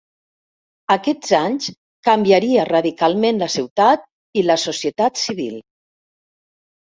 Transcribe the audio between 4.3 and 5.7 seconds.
i la societat civil.